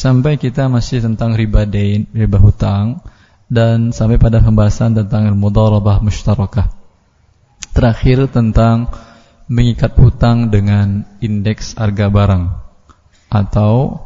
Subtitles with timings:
[0.00, 3.04] sampai kita masih tentang riba dain, riba hutang
[3.52, 6.72] dan sampai pada pembahasan tentang mudharabah mushtarakah.
[7.76, 8.88] Terakhir tentang
[9.44, 12.48] mengikat hutang dengan indeks harga barang
[13.28, 14.00] atau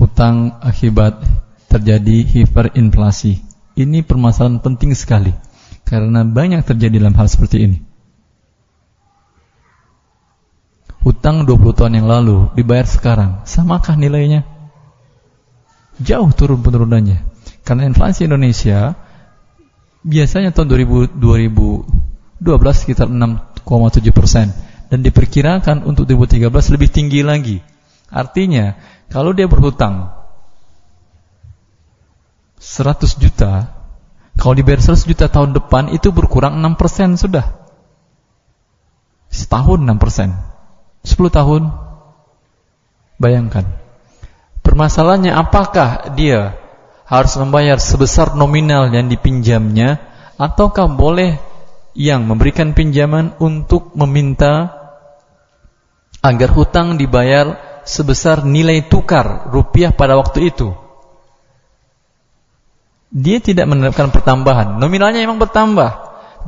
[0.00, 1.20] hutang akibat
[1.68, 3.44] terjadi hiperinflasi.
[3.76, 5.36] Ini permasalahan penting sekali
[5.84, 7.78] karena banyak terjadi dalam hal seperti ini.
[11.04, 14.53] Hutang 20 tahun yang lalu dibayar sekarang, samakah nilainya?
[16.02, 17.22] Jauh turun penurunannya.
[17.62, 18.98] Karena inflasi Indonesia
[20.04, 23.64] biasanya tahun 2000, 2012 sekitar 6,7
[24.12, 24.52] persen
[24.92, 27.58] dan diperkirakan untuk 2013 lebih tinggi lagi.
[28.12, 28.76] Artinya,
[29.08, 30.12] kalau dia berhutang
[32.60, 33.72] 100 juta,
[34.34, 37.54] kalau dibayar 100 juta tahun depan itu berkurang 6 persen sudah.
[39.32, 40.30] Setahun 6 persen.
[41.02, 41.62] 10 tahun.
[43.18, 43.83] Bayangkan.
[44.64, 46.56] Permasalahannya apakah dia
[47.04, 50.00] harus membayar sebesar nominal yang dipinjamnya
[50.40, 51.36] ataukah boleh
[51.94, 54.72] yang memberikan pinjaman untuk meminta
[56.24, 60.72] agar hutang dibayar sebesar nilai tukar rupiah pada waktu itu.
[63.14, 64.82] Dia tidak menerapkan pertambahan.
[64.82, 65.90] Nominalnya memang bertambah,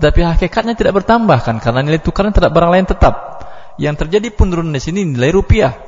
[0.03, 3.15] tapi hakikatnya tidak bertambah kan karena nilai tukarnya terhadap barang lain tetap
[3.79, 5.86] yang terjadi penurunan di sini nilai rupiah.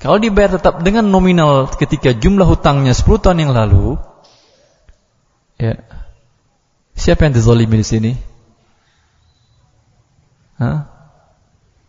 [0.00, 4.00] Kalau dibayar tetap dengan nominal ketika jumlah hutangnya 10 tahun yang lalu,
[5.60, 5.76] ya,
[6.96, 8.12] siapa yang dizolimi di sini?
[10.56, 10.88] Hah?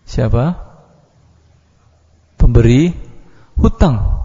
[0.03, 0.59] Siapa?
[2.35, 2.91] Pemberi
[3.55, 4.19] hutang.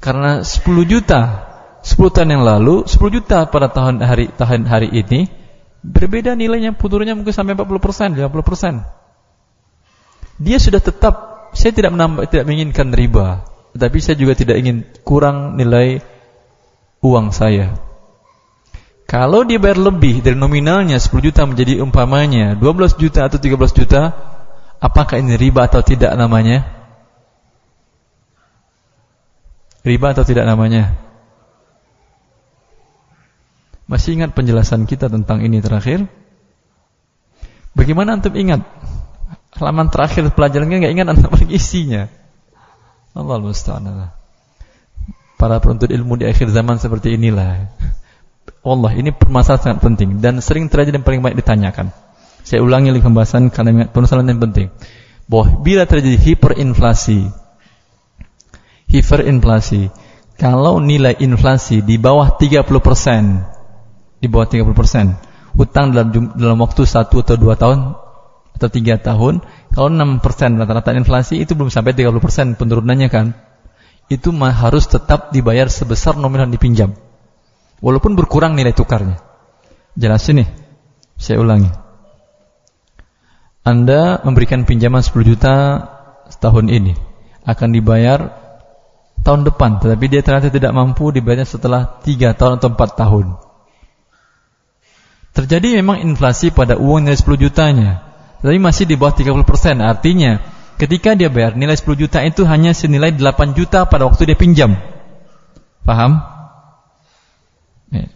[0.00, 1.20] Karena 10 juta
[1.84, 5.28] 10 tahun yang lalu 10 juta pada tahun hari tahun hari ini
[5.84, 12.90] berbeda nilainya puturnya mungkin sampai 40%, 50% dia sudah tetap saya tidak menambah tidak menginginkan
[12.90, 16.02] riba, tetapi saya juga tidak ingin kurang nilai
[17.00, 17.78] uang saya.
[19.04, 24.02] Kalau dia bayar lebih dari nominalnya 10 juta menjadi umpamanya 12 juta atau 13 juta,
[24.82, 26.66] apakah ini riba atau tidak namanya?
[29.84, 30.96] Riba atau tidak namanya?
[33.84, 36.08] Masih ingat penjelasan kita tentang ini terakhir?
[37.76, 38.64] Bagaimana antum ingat?
[39.58, 42.10] Halaman terakhir pelajaran nggak ingat anda lagi isinya.
[43.14, 44.10] Allah musta'an.
[45.38, 47.70] Para penuntut ilmu di akhir zaman seperti inilah.
[48.64, 51.92] Allah ini permasalahan sangat penting dan sering terjadi dan paling banyak ditanyakan.
[52.42, 54.68] Saya ulangi lagi pembahasan karena permasalahan yang penting.
[55.24, 57.28] Bahwa bila terjadi hiperinflasi,
[58.88, 59.82] hiperinflasi,
[60.36, 67.36] kalau nilai inflasi di bawah 30%, di bawah 30%, hutang dalam dalam waktu 1 atau
[67.36, 67.78] 2 tahun
[68.54, 69.42] atau 3 tahun,
[69.74, 70.22] kalau 6%
[70.62, 73.26] rata-rata inflasi itu belum sampai 30% penurunannya kan.
[74.06, 76.94] Itu harus tetap dibayar sebesar nominal dipinjam.
[77.82, 79.18] Walaupun berkurang nilai tukarnya.
[79.98, 80.46] Jelas ini.
[81.18, 81.70] Saya ulangi.
[83.64, 85.54] Anda memberikan pinjaman 10 juta
[86.36, 86.94] tahun ini
[87.48, 88.44] akan dibayar
[89.24, 93.26] tahun depan, tetapi dia ternyata tidak mampu dibayar setelah 3 tahun atau 4 tahun.
[95.34, 99.84] Terjadi memang inflasi pada uang nilai 10 jutanya tapi masih di bawah 30%.
[99.84, 100.42] Artinya,
[100.80, 104.76] ketika dia bayar nilai 10 juta itu hanya senilai 8 juta pada waktu dia pinjam.
[105.84, 106.24] Paham?
[107.92, 108.08] Ya.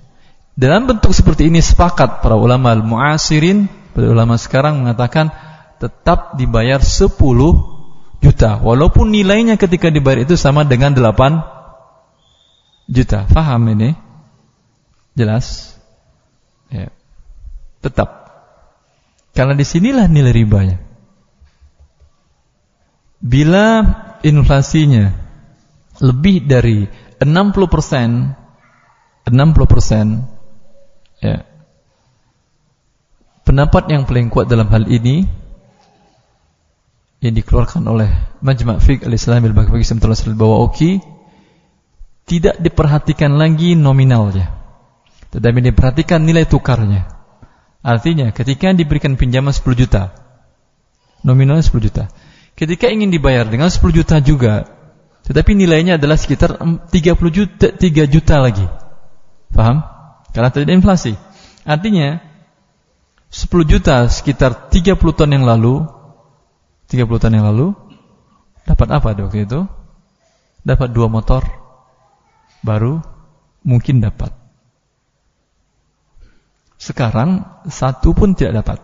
[0.59, 5.31] Dalam bentuk seperti ini sepakat para ulama al-mu'asirin, para ulama sekarang mengatakan
[5.79, 7.15] tetap dibayar 10
[8.19, 8.59] juta.
[8.59, 13.29] Walaupun nilainya ketika dibayar itu sama dengan 8 juta.
[13.31, 13.95] Paham ini?
[15.15, 15.77] Jelas?
[16.73, 16.91] Ya.
[17.85, 18.18] Tetap
[19.39, 20.83] karena di sinilah nilai ribanya.
[23.23, 23.87] Bila
[24.27, 25.15] inflasinya
[26.03, 26.91] lebih dari
[27.23, 28.35] 60 persen,
[29.31, 29.31] 60
[29.71, 30.27] persen,
[31.23, 31.47] ya,
[33.47, 35.23] pendapat yang paling kuat dalam hal ini
[37.23, 38.11] yang dikeluarkan oleh
[38.43, 40.99] Majma' Fiqh al-Islam al-Baqi al-Bawaoki
[42.27, 44.55] tidak diperhatikan lagi nominalnya
[45.35, 47.18] tetapi diperhatikan nilai tukarnya
[47.89, 50.13] Artinya ketika diberikan pinjaman 10 juta,
[51.25, 52.13] nominalnya 10 juta.
[52.53, 54.69] Ketika ingin dibayar dengan 10 juta juga,
[55.25, 56.93] tetapi nilainya adalah sekitar 30
[57.33, 58.69] juta, 3 juta lagi.
[59.57, 59.81] Paham?
[60.37, 61.17] Karena tidak inflasi.
[61.65, 62.21] Artinya
[63.33, 65.89] 10 juta sekitar 30 tahun yang lalu,
[66.93, 67.73] 30 tahun yang lalu
[68.69, 69.65] dapat apa waktu itu?
[70.61, 71.41] Dapat dua motor
[72.61, 73.01] baru
[73.65, 74.38] mungkin dapat.
[76.79, 78.79] Sekarang satu pun tidak dapat.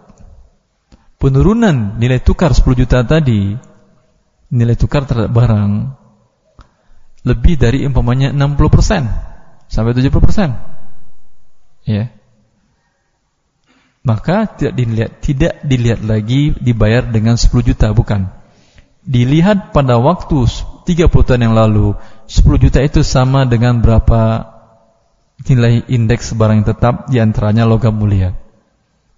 [1.22, 3.54] Penurunan nilai tukar 10 juta tadi,
[4.50, 5.94] nilai tukar terhadap barang,
[7.24, 11.88] lebih dari umpamanya 60% sampai 70%.
[11.88, 12.12] Ya.
[14.04, 18.28] Maka tidak dilihat tidak dilihat lagi dibayar dengan 10 juta, bukan.
[19.00, 20.44] Dilihat pada waktu
[20.84, 21.96] 30 tahun yang lalu
[22.28, 24.53] 10 juta itu sama dengan berapa
[25.42, 28.32] nilai indeks barang yang tetap di antaranya logam mulia.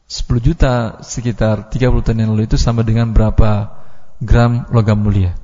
[0.07, 3.75] 10 juta sekitar 30 tahun yang lalu itu sama dengan berapa
[4.23, 5.35] gram logam mulia.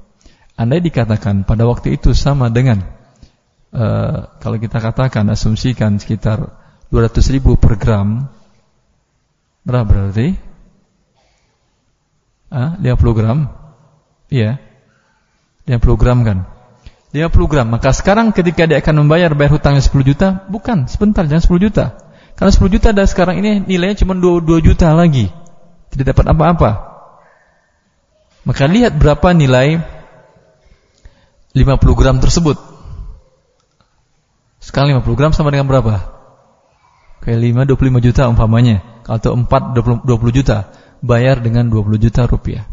[0.55, 2.81] Andai dikatakan pada waktu itu sama dengan
[3.75, 6.55] uh, kalau kita katakan asumsikan sekitar
[6.95, 8.31] 200 ribu per gram
[9.67, 10.37] berapa berarti?
[12.53, 13.49] Ah, 50 gram?
[14.29, 14.61] Iya.
[15.65, 16.39] 50 gram kan?
[17.13, 17.69] 50 gram.
[17.69, 21.85] Maka sekarang ketika dia akan membayar bayar hutangnya 10 juta, bukan, sebentar jangan 10 juta.
[22.33, 25.29] Karena 10 juta dan sekarang ini nilainya cuma 2, 2 juta lagi.
[25.93, 26.71] Tidak dapat apa-apa.
[28.49, 29.85] Maka lihat berapa nilai
[31.53, 32.57] 50 gram tersebut.
[34.65, 36.01] Sekarang 50 gram sama dengan berapa?
[37.21, 38.81] Kayak 5, 25 juta umpamanya.
[39.05, 40.73] Kalau 4, 20, 20 juta.
[41.05, 42.65] Bayar dengan 20 juta rupiah.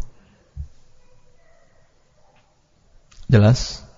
[3.28, 3.89] Jelas?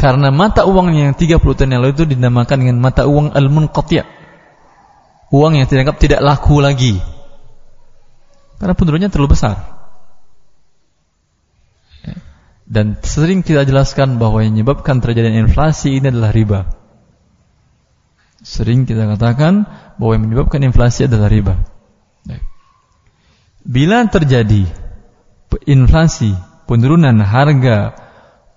[0.00, 4.00] Karena mata uangnya yang 30 tahun yang lalu itu dinamakan dengan mata uang al-munqati'.
[5.28, 6.96] Uang yang dianggap tidak laku lagi.
[8.56, 9.60] Karena penurunannya terlalu besar.
[12.64, 16.60] Dan sering kita jelaskan bahwa yang menyebabkan terjadinya inflasi ini adalah riba.
[18.40, 19.68] Sering kita katakan
[20.00, 21.60] bahwa yang menyebabkan inflasi adalah riba.
[23.60, 24.64] Bila terjadi
[25.68, 26.32] inflasi,
[26.64, 27.92] penurunan harga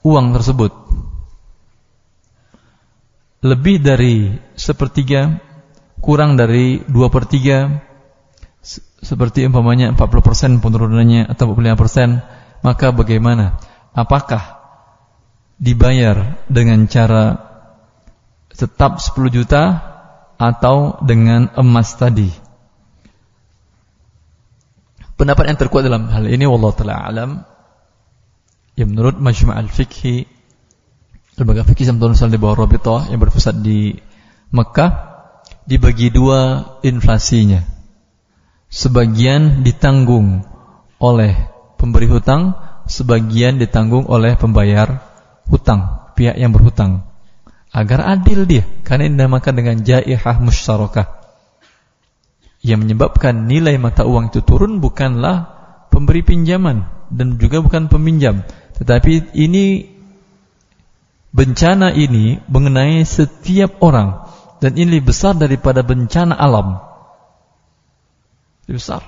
[0.08, 0.72] uang tersebut
[3.44, 5.36] lebih dari sepertiga,
[6.00, 7.84] kurang dari dua per tiga,
[9.04, 13.60] seperti umpamanya 40% penurunannya atau 45%, maka bagaimana?
[13.92, 14.64] Apakah
[15.60, 17.52] dibayar dengan cara
[18.56, 19.64] tetap 10 juta
[20.40, 22.32] atau dengan emas tadi?
[25.20, 27.32] Pendapat yang terkuat dalam hal ini wallahu taala alam
[28.74, 30.26] yang menurut Majma' al-Fiqhi
[31.34, 33.98] lembaga fikih Samtul Nusal di bawah Rabitah yang berpusat di
[34.54, 34.92] Mekah
[35.66, 37.66] dibagi dua inflasinya.
[38.70, 40.46] Sebagian ditanggung
[41.02, 41.34] oleh
[41.78, 45.02] pemberi hutang, sebagian ditanggung oleh pembayar
[45.50, 47.06] hutang, pihak yang berhutang.
[47.74, 51.08] Agar adil dia, karena ini dinamakan dengan jaihah musyarakah.
[52.62, 55.50] Yang menyebabkan nilai mata uang itu turun bukanlah
[55.90, 58.46] pemberi pinjaman dan juga bukan peminjam,
[58.78, 59.93] tetapi ini
[61.34, 64.30] bencana ini mengenai setiap orang
[64.62, 66.80] dan ini lebih besar daripada bencana alam.
[68.70, 69.02] Lebih besar.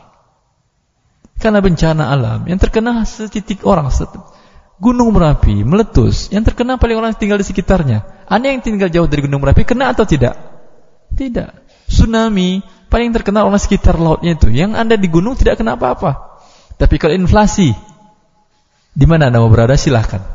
[1.39, 3.88] Karena bencana alam yang terkena setitik orang,
[4.81, 8.28] gunung Merapi meletus, yang terkena paling orang tinggal di sekitarnya.
[8.28, 10.36] Anda yang tinggal jauh dari gunung Merapi kena atau tidak?
[11.16, 11.63] Tidak.
[11.88, 12.60] Tsunami
[12.92, 14.51] paling terkena orang sekitar lautnya itu.
[14.51, 16.36] Yang Anda di gunung tidak kena apa-apa.
[16.75, 17.71] Tapi kalau inflasi,
[18.92, 20.35] di mana Anda mau berada silahkan.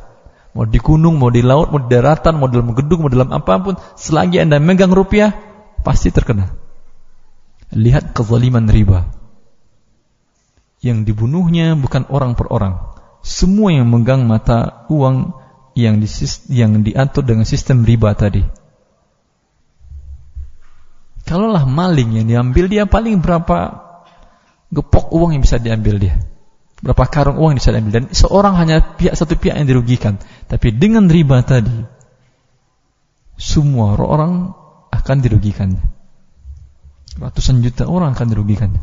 [0.51, 3.63] Mau di gunung, mau di laut, mau di daratan, mau dalam gedung, mau dalam apa
[3.63, 5.31] pun, selagi Anda megang rupiah,
[5.87, 6.51] pasti terkena.
[7.71, 9.07] Lihat kezaliman riba.
[10.83, 12.83] Yang dibunuhnya bukan orang per orang.
[13.23, 15.39] Semua yang megang mata uang
[15.79, 16.09] yang, di,
[16.51, 18.43] yang diatur dengan sistem riba tadi.
[21.31, 23.87] Kalaulah maling yang diambil dia paling berapa
[24.75, 26.17] gepok uang yang bisa diambil dia
[26.81, 30.17] berapa karung uang yang bisa diambil dan seorang hanya pihak satu pihak yang dirugikan.
[30.49, 31.85] Tapi dengan riba tadi
[33.37, 34.57] semua orang
[34.91, 35.77] akan dirugikan.
[37.21, 38.81] Ratusan juta orang akan dirugikan.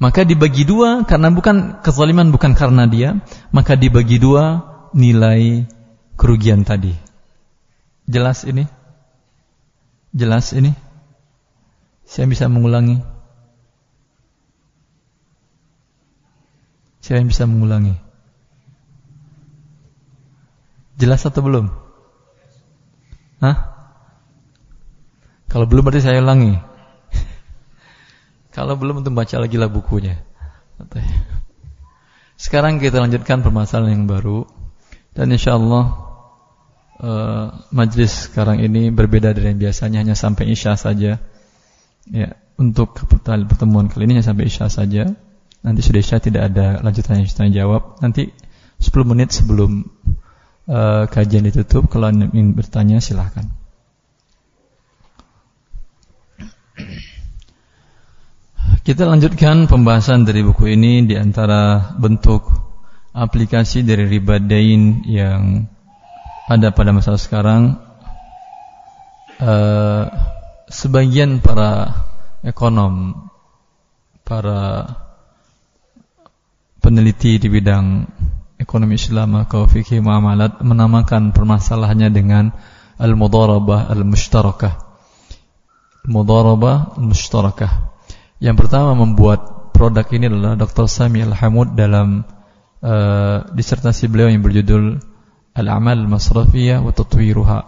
[0.00, 3.20] Maka dibagi dua karena bukan kezaliman bukan karena dia
[3.52, 4.64] maka dibagi dua
[4.96, 5.68] nilai
[6.16, 6.96] kerugian tadi.
[8.08, 8.64] Jelas ini?
[10.16, 10.72] Jelas ini?
[12.08, 13.04] Saya bisa mengulangi
[17.00, 17.96] Siapa yang bisa mengulangi?
[21.00, 21.66] Jelas atau belum?
[23.40, 23.56] Hah?
[25.48, 26.60] Kalau belum berarti saya ulangi.
[28.56, 30.20] Kalau belum untuk baca lagi lah bukunya.
[32.36, 34.48] Sekarang kita lanjutkan permasalahan yang baru
[35.12, 35.84] dan insya Allah
[37.00, 41.20] uh, majlis sekarang ini berbeda dari yang biasanya hanya sampai isya saja.
[42.08, 45.16] Ya, untuk pertemuan kali ini hanya sampai isya saja.
[45.60, 48.00] Nanti sudah isya tidak ada lanjutan tanya jawab.
[48.00, 48.32] Nanti
[48.80, 49.84] 10 menit sebelum
[50.64, 53.44] uh, kajian ditutup, kalau ingin bertanya silahkan.
[58.80, 62.48] Kita lanjutkan pembahasan dari buku ini di antara bentuk
[63.12, 65.68] aplikasi dari riba dain yang
[66.48, 67.76] ada pada masa sekarang
[69.38, 70.04] uh,
[70.72, 71.92] sebagian para
[72.40, 73.28] ekonom
[74.24, 74.88] para
[76.90, 78.02] peneliti di bidang
[78.58, 82.50] ekonomi Islam atau fikih muamalat menamakan permasalahannya dengan
[82.98, 84.74] al-mudarabah al-mushtarakah.
[86.10, 87.94] Mudarabah al-mushtarakah.
[88.42, 90.90] Yang pertama membuat produk ini adalah Dr.
[90.90, 92.26] Sami Al-Hamud dalam
[92.82, 94.98] uh, disertasi beliau yang berjudul
[95.54, 97.58] Al-Amal Masrafiyah wa Tatwiruha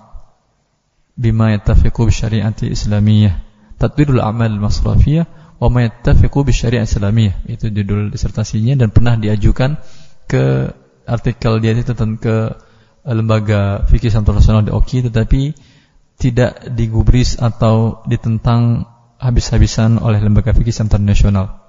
[1.14, 3.38] bima yattafiqu bi syariati islamiyah.
[3.78, 5.26] Tatwirul amal masrafiyah
[5.62, 7.46] wa ma yattafiqu bi syariah islamiyah.
[7.46, 9.78] Itu judul disertasinya dan pernah diajukan
[10.26, 10.74] ke
[11.06, 12.58] artikel dia itu tentang ke
[13.06, 15.54] lembaga fikih internasional di OKI tetapi
[16.18, 18.90] tidak digubris atau ditentang
[19.22, 21.62] habis-habisan oleh lembaga fikih internasional.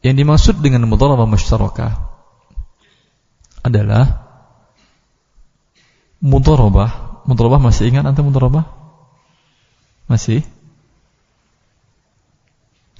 [0.00, 1.92] Yang dimaksud dengan mudharabah musyarakah
[3.64, 4.24] adalah
[6.20, 7.24] mudharabah.
[7.24, 8.68] Mudharabah masih ingat antum mudharabah?
[10.04, 10.44] Masih?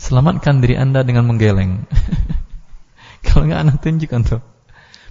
[0.04, 1.88] Selamatkan diri Anda dengan menggeleng.
[3.24, 4.44] Kalau enggak anak tunjuk antum.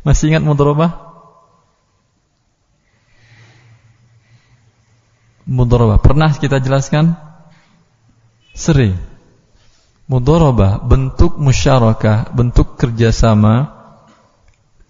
[0.05, 0.93] Masih ingat mudharabah?
[5.49, 7.17] Mudharabah pernah kita jelaskan?
[8.53, 8.93] Sering.
[10.05, 13.73] Mudorobah bentuk musyarakah, bentuk kerjasama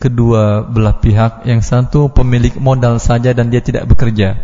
[0.04, 1.48] kedua belah pihak.
[1.48, 4.42] Yang satu pemilik modal saja dan dia tidak bekerja.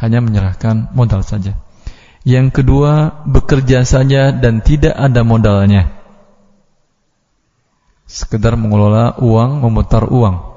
[0.00, 1.58] Hanya menyerahkan modal saja.
[2.22, 5.90] Yang kedua bekerja saja dan tidak ada modalnya.
[8.06, 10.54] Sekedar mengelola uang, memutar uang.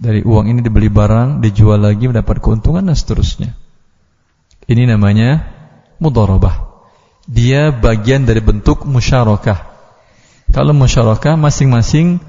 [0.00, 3.56] Dari uang ini dibeli barang, dijual lagi mendapat keuntungan dan seterusnya.
[4.68, 5.48] Ini namanya
[6.00, 6.68] mudharabah.
[7.24, 9.68] Dia bagian dari bentuk musyarakah.
[10.50, 12.20] Kalau musyarakah masing-masing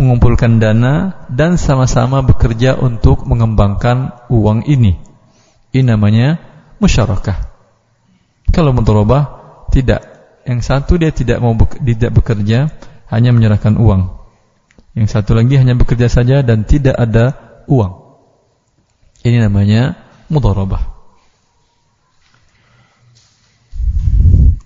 [0.00, 4.96] mengumpulkan dana dan sama-sama bekerja untuk mengembangkan uang ini.
[5.70, 6.40] Ini namanya
[6.80, 7.52] musyarakah.
[8.50, 9.22] Kalau mudharabah
[9.70, 10.02] tidak.
[10.48, 12.72] Yang satu dia tidak mau tidak bekerja,
[13.12, 14.18] hanya menyerahkan uang.
[14.98, 17.38] Yang satu lagi hanya bekerja saja dan tidak ada
[17.70, 18.18] uang.
[19.22, 19.94] Ini namanya
[20.32, 20.98] mudharabah.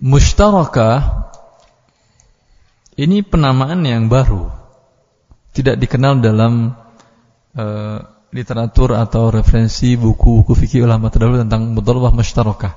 [0.04, 1.24] Mushtarakah
[2.94, 4.52] ini penamaan yang baru.
[5.54, 6.78] Tidak dikenal dalam
[7.58, 7.98] uh,
[8.34, 12.74] literatur atau referensi buku-buku fikih ulama terdahulu tentang mudharabah mushtarakah.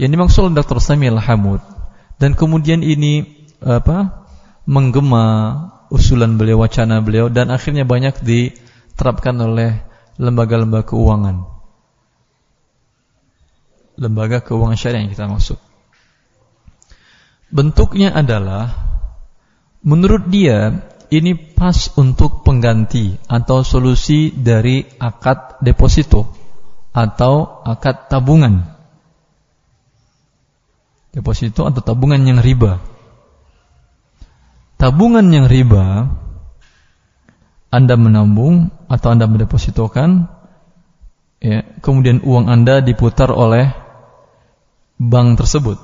[0.00, 0.80] Yang dimaksud Dr.
[0.80, 1.60] Samil Hamud
[2.16, 3.28] dan kemudian ini
[3.60, 4.24] apa?
[4.68, 5.24] menggema
[5.88, 9.80] usulan beliau, wacana beliau dan akhirnya banyak diterapkan oleh
[10.20, 11.48] lembaga-lembaga keuangan.
[13.96, 15.56] Lembaga keuangan syariah yang kita maksud.
[17.48, 18.76] Bentuknya adalah
[19.80, 26.28] menurut dia ini pas untuk pengganti atau solusi dari akad deposito
[26.92, 28.68] atau akad tabungan.
[31.08, 32.78] Deposito atau tabungan yang riba.
[34.78, 36.12] Tabungan yang riba
[37.72, 40.28] Anda menambung atau Anda mendepositokan
[41.40, 43.72] ya, kemudian uang Anda diputar oleh
[45.00, 45.80] bank tersebut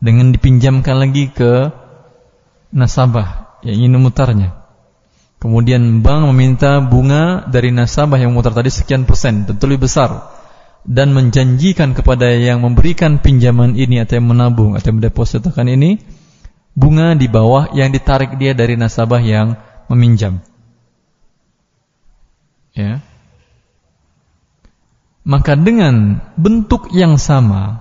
[0.00, 1.70] dengan dipinjamkan lagi ke
[2.74, 4.64] nasabah yang ingin memutarnya.
[5.40, 10.32] Kemudian bank meminta bunga dari nasabah yang memutar tadi sekian persen, tentu lebih besar.
[10.84, 15.96] Dan menjanjikan kepada yang memberikan pinjaman ini atau yang menabung atau yang mendepositokan ini
[16.76, 19.56] bunga di bawah yang ditarik dia dari nasabah yang
[19.88, 20.44] meminjam.
[22.76, 23.00] Ya.
[25.24, 27.80] Maka dengan bentuk yang sama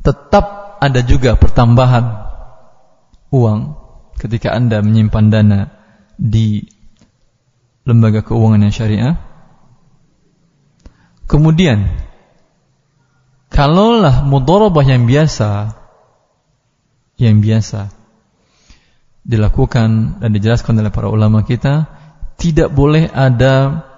[0.00, 2.23] tetap ada juga pertambahan
[3.34, 3.74] uang
[4.14, 5.60] ketika Anda menyimpan dana
[6.14, 6.62] di
[7.82, 9.14] lembaga keuangan yang syariah.
[11.26, 11.90] Kemudian,
[13.50, 15.74] kalaulah mudharabah yang biasa,
[17.18, 17.90] yang biasa
[19.24, 21.88] dilakukan dan dijelaskan oleh para ulama kita,
[22.36, 23.88] tidak boleh ada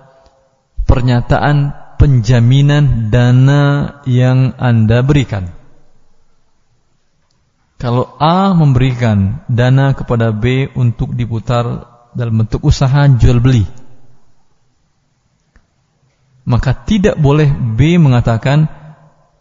[0.87, 3.63] pernyataan penjaminan dana
[4.07, 5.51] yang Anda berikan.
[7.77, 13.69] Kalau A memberikan dana kepada B untuk diputar dalam bentuk usaha jual beli,
[16.49, 18.73] maka tidak boleh B mengatakan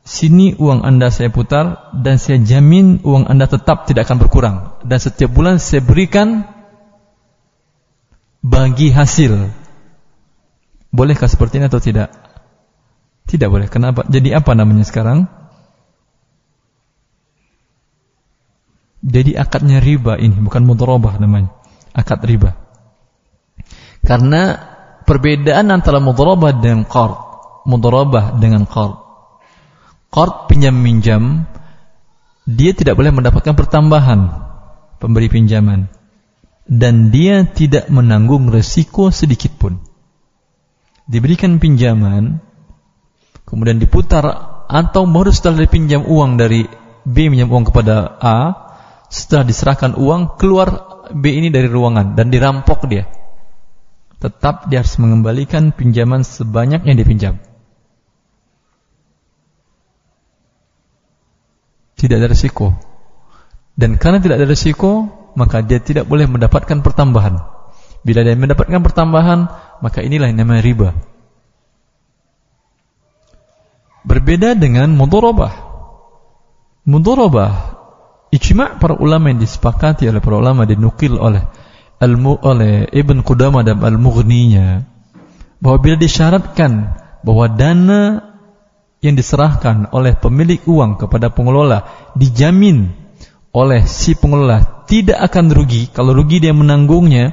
[0.03, 4.99] sini uang Anda saya putar dan saya jamin uang Anda tetap tidak akan berkurang dan
[4.99, 6.43] setiap bulan saya berikan
[8.43, 9.47] bagi hasil.
[10.91, 12.11] Bolehkah seperti ini atau tidak?
[13.25, 13.67] Tidak boleh.
[13.67, 14.05] Kenapa?
[14.07, 15.27] Jadi apa namanya sekarang?
[19.05, 21.53] Jadi akadnya riba ini, bukan mudharabah namanya.
[21.93, 22.57] Akad riba.
[24.01, 24.57] Karena
[25.05, 27.13] perbedaan antara mudharabah dan qard.
[27.69, 28.97] Mudharabah dengan qard.
[30.09, 31.45] Qard pinjam minjam
[32.45, 34.29] dia tidak boleh mendapatkan pertambahan
[35.01, 35.89] pemberi pinjaman
[36.69, 39.81] dan dia tidak menanggung resiko sedikit pun.
[41.09, 42.41] Diberikan pinjaman
[43.45, 44.25] kemudian diputar
[44.65, 46.65] atau baru setelah dipinjam uang dari
[47.05, 48.64] B minjam uang kepada A
[49.09, 50.67] setelah diserahkan uang keluar
[51.13, 53.05] B ini dari ruangan dan dirampok dia.
[54.17, 57.35] Tetap dia harus mengembalikan pinjaman sebanyak yang dipinjam.
[61.95, 62.73] Tidak ada risiko.
[63.75, 67.43] Dan karena tidak ada risiko maka dia tidak boleh mendapatkan pertambahan.
[68.01, 69.39] Bila dia mendapatkan pertambahan
[69.83, 70.89] maka inilah yang namanya riba.
[74.05, 75.53] Berbeda dengan mudharabah.
[76.85, 77.74] Mudharabah
[78.35, 81.47] ijma' para ulama yang disepakati oleh para ulama dinukil oleh
[82.03, 84.83] al oleh Ibn Qudamah dan Al-Mughninya
[85.63, 88.01] bahwa bila disyaratkan bahwa dana
[88.99, 92.91] yang diserahkan oleh pemilik uang kepada pengelola dijamin
[93.55, 97.31] oleh si pengelola tidak akan rugi kalau rugi dia menanggungnya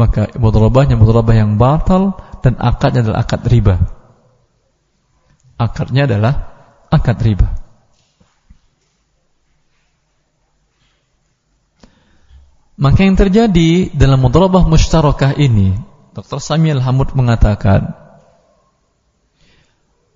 [0.00, 3.74] maka mudharabahnya mudharabah yang batal dan akadnya adalah akad riba
[5.58, 6.34] akarnya adalah
[6.88, 7.67] akad riba.
[12.78, 15.74] Maka yang terjadi dalam mudharabah mustarakah ini,
[16.14, 16.38] Dr.
[16.38, 17.98] Samuel Hamud mengatakan,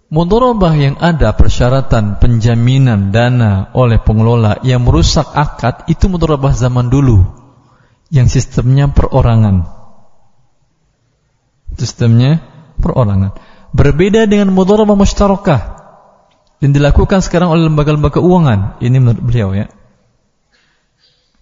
[0.06, 7.26] mudharabah yang ada persyaratan penjaminan dana oleh pengelola yang merusak akad itu mudharabah zaman dulu
[8.14, 9.66] yang sistemnya perorangan.
[11.74, 12.46] Sistemnya
[12.78, 13.34] perorangan.
[13.74, 15.60] Berbeda dengan mudharabah mustarakah
[16.62, 18.78] yang dilakukan sekarang oleh lembaga-lembaga keuangan.
[18.78, 19.66] Ini menurut beliau ya.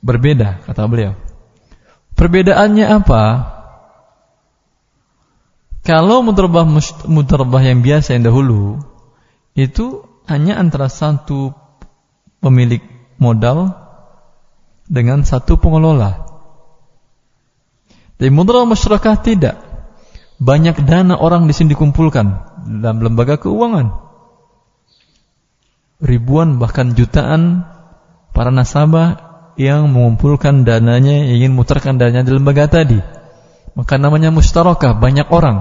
[0.01, 1.13] Berbeda kata beliau.
[2.17, 3.23] Perbedaannya apa?
[5.81, 6.69] Kalau mudharabah
[7.09, 8.81] mudharabah yang biasa yang dahulu
[9.57, 11.57] itu hanya antara satu
[12.45, 12.85] pemilik
[13.17, 13.73] modal
[14.85, 16.29] dengan satu pengelola.
[18.21, 19.57] Tapi mudharabah masyarakat tidak.
[20.41, 22.27] Banyak dana orang di sini dikumpulkan
[22.81, 23.93] dalam lembaga keuangan.
[26.01, 27.69] Ribuan bahkan jutaan
[28.33, 29.30] para nasabah
[29.61, 32.97] yang mengumpulkan dananya ingin mutarkan dananya di lembaga tadi.
[33.77, 35.61] Maka namanya mustarakah, banyak orang.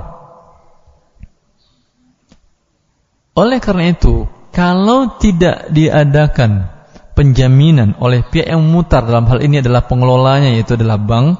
[3.36, 4.24] Oleh karena itu,
[4.56, 6.72] kalau tidak diadakan
[7.12, 11.36] penjaminan oleh pihak yang memutar dalam hal ini adalah pengelolanya yaitu adalah bank,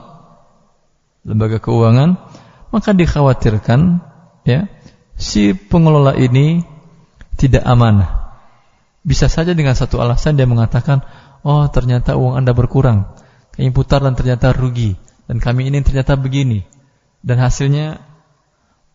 [1.24, 2.20] lembaga keuangan,
[2.76, 4.04] maka dikhawatirkan
[4.44, 4.68] ya
[5.16, 6.68] si pengelola ini
[7.40, 8.20] tidak amanah.
[9.00, 11.08] Bisa saja dengan satu alasan dia mengatakan,
[11.46, 13.08] "Oh, ternyata uang Anda berkurang.
[13.56, 14.96] Kami putar dan ternyata rugi
[15.28, 16.64] dan kami ini ternyata begini."
[17.20, 18.00] Dan hasilnya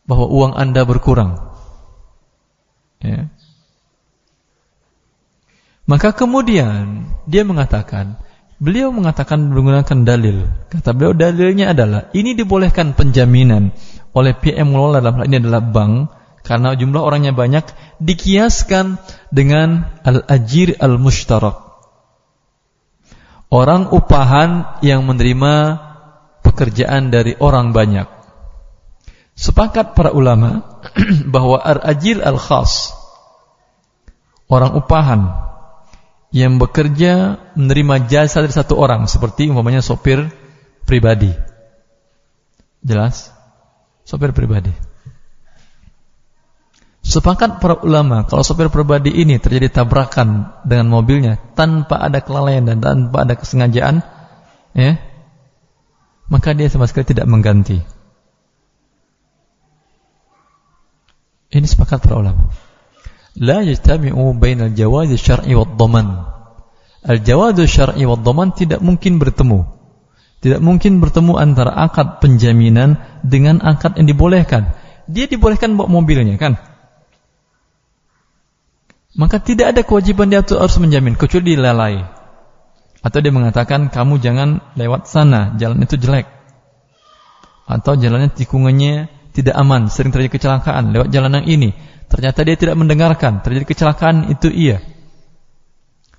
[0.08, 1.36] bahwa uang Anda berkurang.
[3.04, 3.28] Ya.
[5.84, 8.16] Maka kemudian dia mengatakan,
[8.64, 10.46] Beliau mengatakan menggunakan dalil.
[10.70, 13.74] Kata beliau dalilnya adalah ini dibolehkan penjaminan
[14.14, 15.94] oleh yang mengelola dalam hal ini adalah bank
[16.46, 17.66] karena jumlah orangnya banyak
[17.98, 19.02] dikiaskan
[19.34, 21.63] dengan al-ajir al-mushtarak.
[23.54, 25.78] Orang upahan yang menerima
[26.42, 28.10] pekerjaan dari orang banyak.
[29.38, 30.82] Sepakat para ulama
[31.34, 32.90] bahwa al-ajir al-khas
[34.50, 35.38] orang upahan
[36.34, 40.34] yang bekerja menerima jasa dari satu orang seperti umpamanya sopir
[40.82, 41.30] pribadi.
[42.82, 43.30] Jelas?
[44.02, 44.74] Sopir pribadi.
[47.04, 52.80] Sepakat para ulama kalau sopir pribadi ini terjadi tabrakan dengan mobilnya tanpa ada kelalaian dan
[52.80, 54.00] tanpa ada kesengajaan,
[54.72, 54.96] ya,
[56.32, 57.84] maka dia sama sekali tidak mengganti.
[61.54, 62.50] Ini sepakat para ulama
[63.38, 66.06] la yajtami'u bainal jawaz syar'i wad dhaman.
[67.04, 69.68] Al dhaman tidak mungkin bertemu.
[70.40, 74.76] Tidak mungkin bertemu antara akad penjaminan dengan akad yang dibolehkan.
[75.08, 76.60] Dia dibolehkan bawa mobilnya kan?
[79.14, 82.02] Maka tidak ada kewajiban dia harus menjamin kecuali dilalai.
[83.04, 86.26] Atau dia mengatakan kamu jangan lewat sana, jalan itu jelek.
[87.68, 91.70] Atau jalannya tikungannya tidak aman, sering terjadi kecelakaan lewat jalan yang ini.
[92.10, 94.82] Ternyata dia tidak mendengarkan, terjadi kecelakaan itu iya.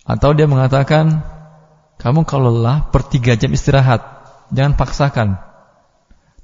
[0.08, 1.25] Atau dia mengatakan,
[1.97, 4.03] kamu kalau lelah per tiga jam istirahat,
[4.53, 5.41] jangan paksakan.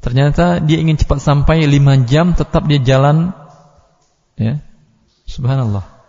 [0.02, 3.38] Ternyata dia ingin cepat sampai lima jam, tetap dia jalan.
[4.36, 4.58] Ya,
[5.30, 6.01] Subhanallah.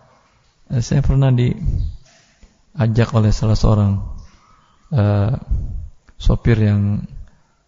[0.73, 1.53] Eh, saya pernah di
[2.73, 4.01] diajak oleh salah seorang
[4.89, 5.37] uh,
[6.17, 7.05] sopir yang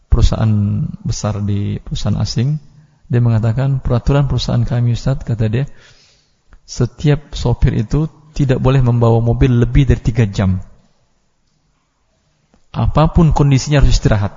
[0.10, 2.58] perusahaan besar di perusahaan asing.
[3.06, 5.70] Dia mengatakan peraturan perusahaan kami Ustaz kata dia
[6.65, 10.65] setiap sopir itu tidak boleh membawa mobil lebih dari tiga jam.
[12.74, 14.34] Apa pun kondisinya harus istirahat.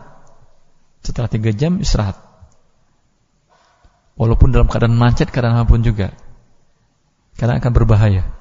[1.00, 2.20] Setelah tiga jam istirahat.
[4.20, 6.12] Walaupun dalam keadaan macet, keadaan apa pun juga.
[7.40, 8.38] Karena akan berbahaya.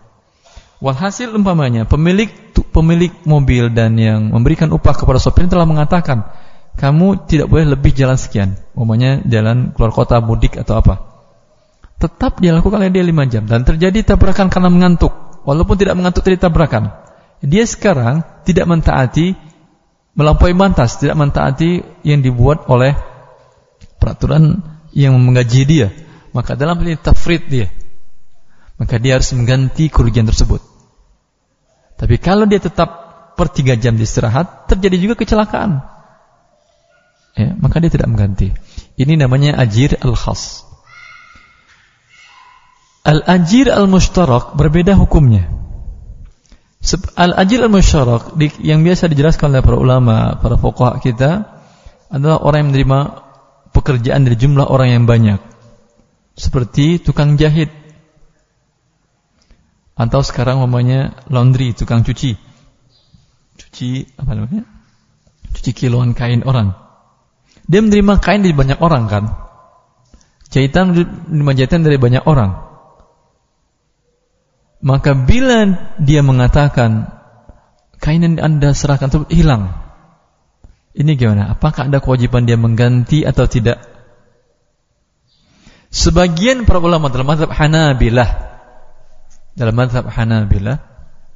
[0.78, 2.30] Walhasil umpamanya pemilik
[2.70, 6.30] pemilik mobil dan yang memberikan upah kepada sopir telah mengatakan
[6.78, 11.02] kamu tidak boleh lebih jalan sekian, umpamanya jalan keluar kota mudik atau apa.
[11.98, 15.10] Tetap dia lakukan oleh dia lima jam dan terjadi tabrakan karena mengantuk,
[15.42, 16.94] walaupun tidak mengantuk dari tabrakan.
[17.42, 19.34] Dia sekarang tidak mentaati
[20.14, 22.94] melampaui batas, tidak mentaati yang dibuat oleh
[23.98, 24.62] peraturan
[24.94, 25.90] yang menggaji dia.
[26.38, 27.66] Maka dalam ini tafrid dia
[28.78, 30.62] maka dia harus mengganti kerugian tersebut.
[31.98, 32.90] Tapi kalau dia tetap
[33.34, 35.82] per tiga jam istirahat, terjadi juga kecelakaan.
[37.38, 38.54] Ya, maka dia tidak mengganti.
[38.98, 40.66] Ini namanya ajir al-khas.
[43.06, 45.46] Al-ajir al-mushtarak berbeda hukumnya.
[47.14, 51.46] Al-ajir al-mushtarak yang biasa dijelaskan oleh para ulama, para fuqaha kita
[52.10, 53.00] adalah orang yang menerima
[53.70, 55.38] pekerjaan dari jumlah orang yang banyak.
[56.34, 57.70] Seperti tukang jahit
[59.98, 62.38] atau sekarang namanya laundry, tukang cuci.
[63.58, 64.64] Cuci apa namanya?
[65.58, 66.78] Cuci kiloan kain orang.
[67.66, 69.26] Dia menerima kain dari banyak orang kan?
[70.54, 72.62] Jahitan menerima jahitan dari banyak orang.
[74.86, 75.66] Maka bila
[75.98, 77.10] dia mengatakan
[77.98, 79.74] kain yang Anda serahkan itu hilang.
[80.94, 81.58] Ini gimana?
[81.58, 83.82] Apakah ada kewajiban dia mengganti atau tidak?
[85.90, 88.57] Sebagian para ulama dalam mazhab Hanabilah
[89.58, 90.78] dalam mazhab Hanabilah,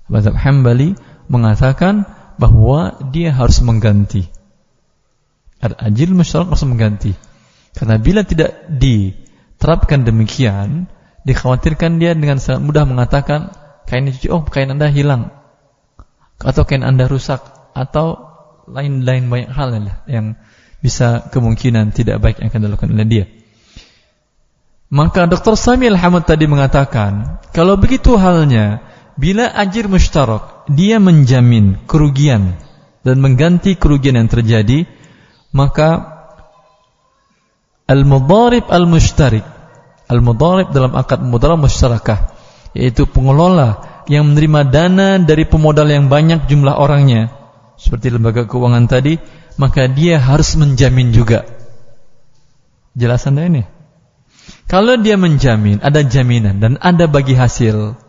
[0.06, 0.94] mazhab Hambali
[1.26, 2.06] mengatakan
[2.38, 4.30] bahwa dia harus mengganti.
[5.58, 7.14] Al-ajil masyarakat harus mengganti.
[7.74, 10.86] Karena bila tidak diterapkan demikian,
[11.26, 13.58] dikhawatirkan dia dengan sangat mudah mengatakan
[13.90, 15.34] kain cuci, oh kain anda hilang,
[16.38, 17.42] atau kain anda rusak,
[17.74, 18.30] atau
[18.70, 19.70] lain-lain banyak hal
[20.06, 20.38] yang
[20.82, 23.26] bisa kemungkinan tidak baik yang akan dilakukan oleh dia.
[24.92, 25.56] Maka Dr.
[25.56, 28.84] Samil Hamad tadi mengatakan, kalau begitu halnya,
[29.16, 32.60] bila ajir mustarak, dia menjamin kerugian
[33.00, 34.84] dan mengganti kerugian yang terjadi,
[35.56, 36.12] maka
[37.88, 39.48] al-mudarib al-mustarik,
[40.12, 42.36] al-mudarib dalam akad mudarab musyarakah,
[42.76, 47.32] yaitu pengelola yang menerima dana dari pemodal yang banyak jumlah orangnya,
[47.80, 49.16] seperti lembaga keuangan tadi,
[49.56, 51.48] maka dia harus menjamin juga.
[52.92, 53.81] Jelasan ini?
[54.72, 58.00] Kalau dia menjamin, ada jaminan dan ada bagi hasil.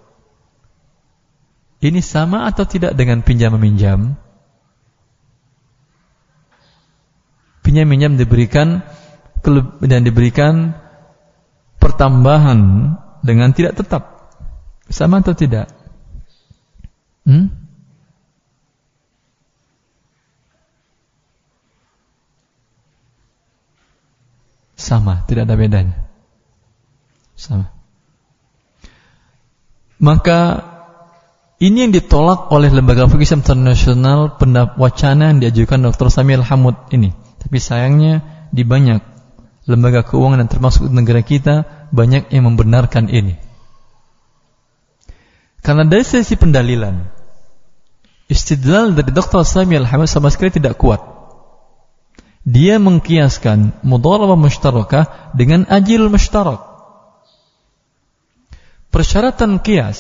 [1.83, 4.15] Ini sama atau tidak dengan pinjam meminjam?
[7.67, 8.87] Pinjam minjam diberikan
[9.83, 10.79] dan diberikan
[11.83, 12.95] pertambahan
[13.27, 14.31] dengan tidak tetap.
[14.87, 15.67] Sama atau tidak?
[17.27, 17.51] Hmm?
[24.79, 26.12] Sama, tidak ada bedanya.
[27.43, 27.67] Sama.
[29.99, 30.63] Maka
[31.59, 36.07] ini yang ditolak oleh lembaga fikih internasional pendap wacana yang diajukan Dr.
[36.07, 37.11] Samil Hamud ini.
[37.43, 39.03] Tapi sayangnya di banyak
[39.67, 43.39] lembaga keuangan dan termasuk negara kita banyak yang membenarkan ini.
[45.63, 47.11] Karena dari sisi pendalilan
[48.31, 49.43] istidlal dari Dr.
[49.43, 51.03] Samil Hamud sama sekali tidak kuat.
[52.43, 56.72] Dia mengkiaskan mudharabah mushtarakah dengan ajil mushtarak.
[58.93, 59.99] Persyaratan kias,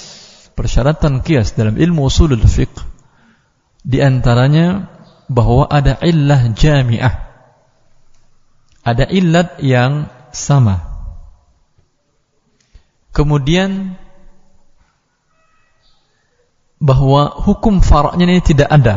[0.52, 2.84] persyaratan kias dalam ilmu usulul fiqh
[3.82, 4.92] di antaranya
[5.32, 7.14] bahwa ada illah jami'ah.
[8.82, 10.82] Ada illat yang sama.
[13.14, 13.96] Kemudian
[16.82, 18.96] bahwa hukum faraknya ini tidak ada.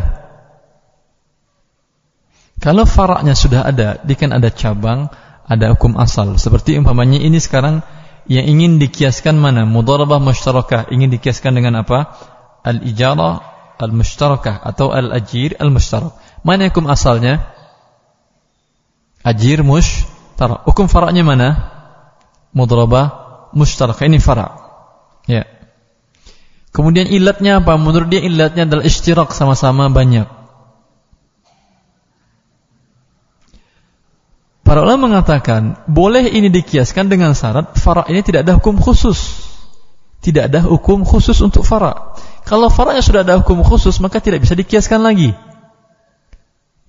[2.58, 5.14] Kalau faraknya sudah ada, dia kan ada cabang,
[5.46, 6.42] ada hukum asal.
[6.42, 7.86] Seperti umpamanya ini sekarang
[8.26, 9.70] yang ingin dikiaskan mana?
[9.70, 12.18] Mudharabah mushtarakah ingin dikiaskan dengan apa?
[12.66, 16.16] Al-ijarah al-mushtarakah atau al-ajir al-mushtarak.
[16.42, 17.46] Mana hukum asalnya?
[19.26, 20.66] Ajir mushtarak.
[20.66, 21.50] Hukum faraknya mana?
[22.54, 23.06] Mudharabah
[23.54, 24.06] mushtarakah.
[24.06, 24.52] Ini farak.
[25.30, 25.50] Ya.
[26.74, 27.78] Kemudian ilatnya apa?
[27.80, 30.45] Menurut dia ilatnya adalah istirak sama-sama banyak.
[34.66, 39.46] Para ulama mengatakan boleh ini dikiaskan dengan syarat fara ini tidak ada hukum khusus.
[40.26, 42.18] Tidak ada hukum khusus untuk fara.
[42.50, 45.38] Kalau far'nya sudah ada hukum khusus, maka tidak bisa dikiaskan lagi.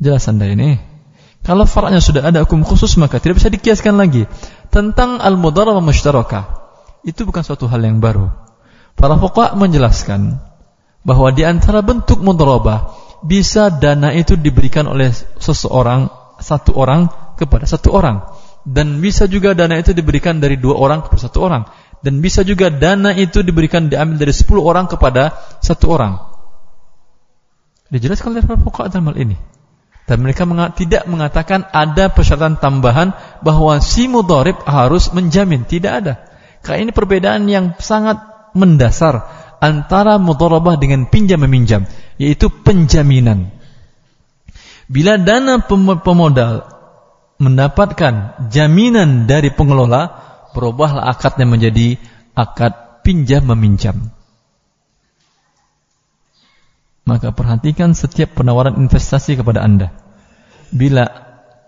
[0.00, 0.80] Jelas Anda ini?
[1.44, 4.24] Kalau far'nya sudah ada hukum khusus, maka tidak bisa dikiaskan lagi.
[4.72, 6.44] Tentang al-mudarabah mushtarakah.
[7.04, 8.32] Itu bukan suatu hal yang baru.
[8.96, 10.40] Para fuqaha menjelaskan
[11.04, 16.08] bahwa di antara bentuk mudarabah bisa dana itu diberikan oleh seseorang
[16.40, 18.24] satu orang kepada satu orang
[18.66, 21.62] dan bisa juga dana itu diberikan dari dua orang kepada satu orang
[22.06, 26.20] dan bisa juga dana itu diberikan diambil dari sepuluh orang kepada satu orang.
[27.90, 29.36] Dijelaskan oleh para fuqaha dalam hal ini.
[30.06, 30.46] Dan mereka
[30.78, 33.10] tidak mengatakan ada persyaratan tambahan
[33.42, 35.66] bahwa si mudharib harus menjamin.
[35.66, 36.30] Tidak ada.
[36.62, 38.22] Karena ini perbedaan yang sangat
[38.54, 39.26] mendasar
[39.58, 41.90] antara mudharabah dengan pinjam meminjam,
[42.22, 43.50] yaitu penjaminan.
[44.86, 46.75] Bila dana pemodal
[47.36, 50.24] mendapatkan jaminan dari pengelola,
[50.56, 52.00] berubahlah akadnya menjadi
[52.32, 54.12] akad pinjam meminjam.
[57.06, 59.94] Maka perhatikan setiap penawaran investasi kepada Anda.
[60.74, 61.06] Bila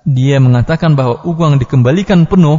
[0.02, 2.58] dia mengatakan bahwa uang dikembalikan penuh,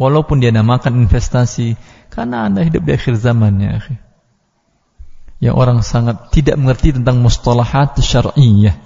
[0.00, 1.76] walaupun dia namakan investasi,
[2.08, 3.76] karena Anda hidup di akhir zaman ya
[5.42, 8.80] Yang orang sangat tidak mengerti tentang mustalahat syar'iyyah.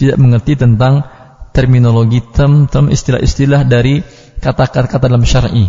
[0.00, 1.06] Tidak mengerti tentang
[1.52, 4.00] terminologi term-term istilah-istilah dari
[4.40, 5.68] kata-kata dalam syar'i.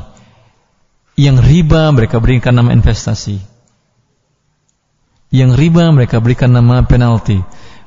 [1.13, 3.37] Yang riba mereka berikan nama investasi.
[5.29, 7.37] Yang riba mereka berikan nama penalti.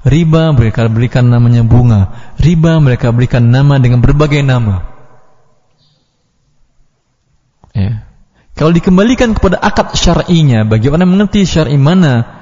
[0.06, 2.32] Riba mereka berikan namanya bunga.
[2.38, 4.86] Riba mereka berikan nama dengan berbagai nama.
[7.74, 8.06] Ya.
[8.56, 12.35] Kalau dikembalikan kepada akad syar'inya, bagaimana mengerti syar'i mana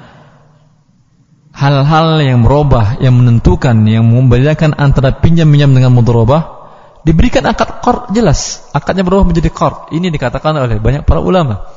[1.54, 6.64] hal-hal yang merubah, yang menentukan, yang membedakan antara pinjam pinjam dengan mudharabah,
[7.04, 9.92] Diberikan akad qard jelas, akadnya berubah menjadi qard.
[9.92, 11.68] Ini dikatakan oleh banyak para ulama.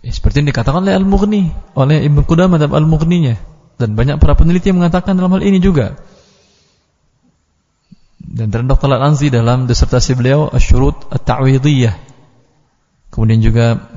[0.00, 3.36] Ya, seperti yang dikatakan oleh Al-Mughni, oleh Ibnu Qudamah dalam Al-Mughninya
[3.76, 6.00] dan banyak para peneliti yang mengatakan dalam hal ini juga.
[8.16, 8.88] Dan Dr.
[8.88, 11.92] Al-Anzi dalam disertasi beliau Asyurut At-Ta'widiyah.
[13.12, 13.92] Kemudian juga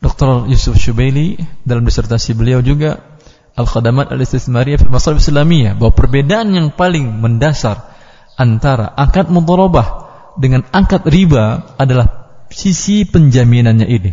[0.00, 0.48] Dr.
[0.48, 1.36] Yusuf Syubaili
[1.68, 3.09] dalam disertasi beliau juga
[3.58, 7.90] Al-Khadamat Al-Istismariyah fil Masalib Islamiyah bahwa perbedaan yang paling mendasar
[8.38, 10.08] antara akad mudharabah
[10.38, 14.12] dengan akad riba adalah sisi penjaminannya ini.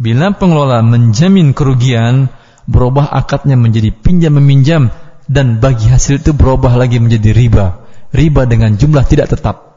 [0.00, 2.32] Bila pengelola menjamin kerugian,
[2.64, 4.88] berubah akadnya menjadi pinjam meminjam
[5.28, 7.66] dan bagi hasil itu berubah lagi menjadi riba.
[8.10, 9.70] Riba dengan jumlah tidak tetap.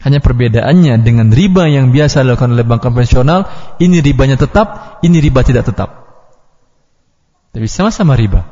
[0.00, 3.44] Hanya perbedaannya dengan riba yang biasa dilakukan oleh bank konvensional,
[3.76, 5.99] ini ribanya tetap, ini riba tidak tetap.
[7.50, 8.46] Tapi sama-sama riba.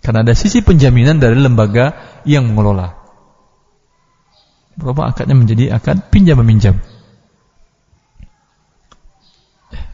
[0.00, 1.92] Karena ada sisi penjaminan dari lembaga
[2.24, 2.96] yang mengelola.
[4.80, 6.80] Berubah akadnya menjadi akad pinjam meminjam.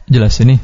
[0.07, 0.55] Jelas ini.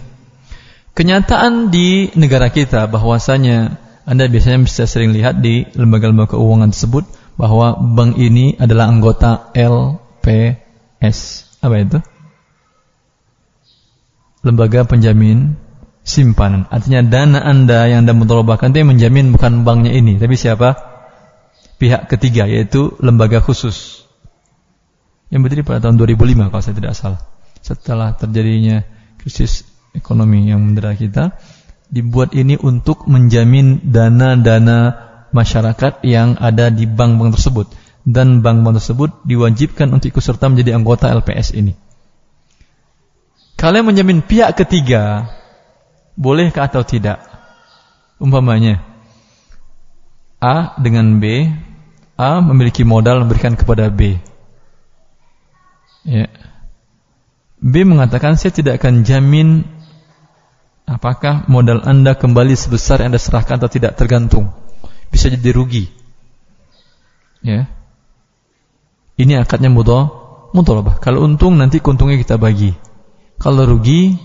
[0.95, 3.75] Kenyataan di negara kita bahwasanya
[4.07, 7.03] Anda biasanya bisa sering lihat di lembaga-lembaga keuangan tersebut
[7.35, 11.19] bahwa bank ini adalah anggota LPS.
[11.59, 11.99] Apa itu?
[14.43, 15.55] Lembaga penjamin
[16.03, 16.67] simpanan.
[16.67, 20.75] Artinya dana Anda yang Anda mutolobahkan itu menjamin bukan banknya ini, tapi siapa?
[21.79, 24.05] Pihak ketiga, yaitu lembaga khusus.
[25.31, 27.21] Yang berdiri pada tahun 2005 kalau saya tidak salah.
[27.63, 28.85] Setelah terjadinya
[29.17, 31.39] krisis ekonomi yang mendera kita,
[31.89, 37.67] dibuat ini untuk menjamin dana-dana masyarakat yang ada di bank-bank tersebut.
[38.03, 41.73] Dan bank-bank tersebut diwajibkan untuk ikut serta menjadi anggota LPS ini.
[43.55, 45.31] Kalian menjamin pihak ketiga
[46.13, 47.21] Bolehkah atau tidak?
[48.21, 48.93] Umpamanya
[50.43, 51.47] A dengan B,
[52.19, 54.19] A memiliki modal memberikan kepada B.
[56.03, 56.27] Ya.
[57.63, 59.63] B mengatakan saya tidak akan jamin
[60.83, 64.51] apakah modal Anda kembali sebesar yang Anda serahkan atau tidak tergantung.
[65.07, 65.87] Bisa jadi rugi.
[67.39, 67.71] Ya.
[69.15, 70.11] Ini akadnya mudah,
[70.51, 70.99] mudharabah.
[70.99, 72.75] Kalau untung nanti keuntungnya kita bagi.
[73.39, 74.19] Kalau rugi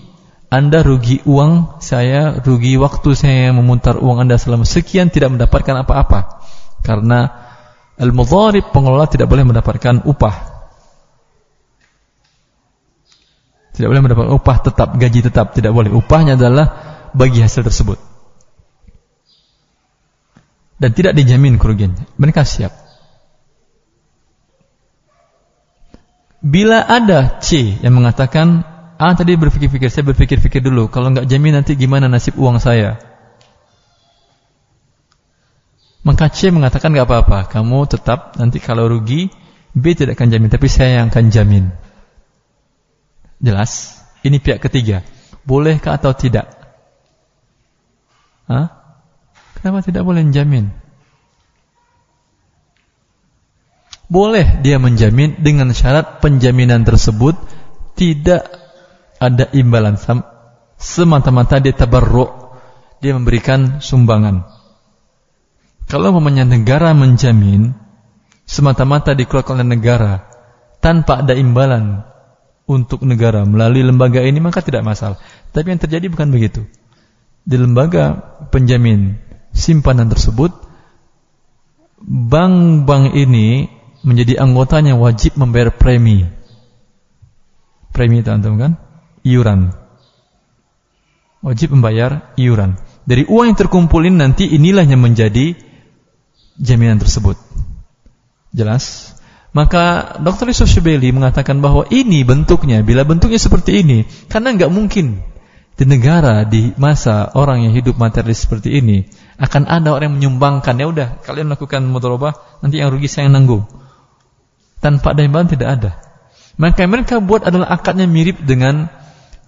[0.49, 6.41] anda rugi uang, saya rugi waktu saya memutar uang Anda selama sekian tidak mendapatkan apa-apa.
[6.81, 7.29] Karena
[8.01, 10.35] al-mudharib pengelola tidak boleh mendapatkan upah.
[13.77, 15.93] Tidak boleh mendapatkan upah tetap, gaji tetap, tidak boleh.
[15.93, 16.73] Upahnya adalah
[17.13, 18.01] bagi hasil tersebut.
[20.81, 22.09] Dan tidak dijamin kerugiannya.
[22.17, 22.73] Mereka siap.
[26.41, 30.91] Bila ada C yang mengatakan Ah tadi berpikir-pikir, saya berpikir-pikir dulu.
[30.91, 32.99] Kalau nggak jamin nanti gimana nasib uang saya?
[36.03, 37.47] Maka mengatakan nggak apa-apa.
[37.47, 39.31] Kamu tetap nanti kalau rugi,
[39.71, 41.71] B tidak akan jamin, tapi saya yang akan jamin.
[43.39, 44.03] Jelas?
[44.19, 45.07] Ini pihak ketiga.
[45.47, 46.51] Bolehkah atau tidak?
[48.51, 48.67] Hah?
[49.55, 50.75] Kenapa tidak boleh menjamin?
[54.11, 57.39] Boleh dia menjamin dengan syarat penjaminan tersebut
[57.95, 58.58] tidak
[59.19, 59.99] ada imbalan
[60.79, 62.55] semata-mata dia tabarruk
[63.03, 64.47] dia memberikan sumbangan.
[65.87, 67.73] Kalau memangnya negara menjamin
[68.45, 70.13] semata-mata dikeluarkan oleh negara
[70.79, 72.03] tanpa ada imbalan
[72.69, 75.17] untuk negara melalui lembaga ini maka tidak masalah.
[75.49, 76.61] Tapi yang terjadi bukan begitu.
[77.41, 79.17] Di lembaga penjamin
[79.55, 80.53] simpanan tersebut
[82.05, 83.67] bank-bank ini
[84.05, 86.23] menjadi anggotanya wajib membayar premi.
[87.89, 88.73] Premi teman-teman kan?
[89.25, 89.73] Iuran.
[91.39, 92.75] Wajib membayar iuran.
[93.07, 95.55] Dari uang yang terkumpulin nanti inilah yang menjadi
[96.59, 97.39] jaminan tersebut.
[98.51, 99.15] Jelas?
[99.55, 100.51] Maka Dr.
[100.51, 105.25] Yusuf Syubeli mengatakan bahwa ini bentuknya, bila bentuknya seperti ini, karena nggak mungkin
[105.79, 109.07] di negara di masa orang yang hidup materialis seperti ini
[109.39, 113.39] akan ada orang yang menyumbangkan ya udah kalian lakukan mudharabah nanti yang rugi saya yang
[113.39, 113.63] nanggung
[114.83, 115.91] tanpa ada imbalan tidak ada.
[116.59, 118.91] Maka mereka buat adalah akadnya mirip dengan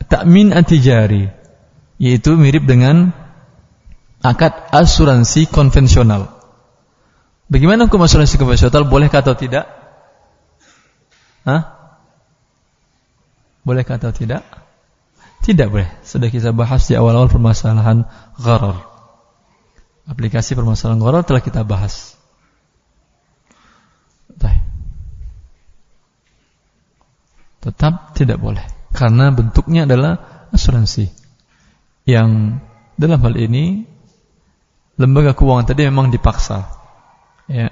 [0.07, 1.29] takmin antijari,
[2.01, 3.13] yaitu mirip dengan
[4.21, 6.31] akad asuransi konvensional.
[7.51, 8.87] Bagaimana hukum asuransi konvensional?
[8.87, 9.67] Bolehkah atau tidak?
[11.43, 11.77] Hah?
[13.61, 14.45] Bolehkah atau tidak?
[15.41, 15.89] Tidak boleh.
[16.05, 18.05] Sudah kita bahas di awal-awal permasalahan
[18.37, 18.87] gharar.
[20.05, 22.13] Aplikasi permasalahan gharar telah kita bahas.
[24.37, 24.71] Baik
[27.61, 31.09] tetap tidak boleh karena bentuknya adalah asuransi.
[32.03, 32.61] Yang
[32.99, 33.87] dalam hal ini
[34.99, 36.67] lembaga keuangan tadi memang dipaksa.
[37.47, 37.71] Ya.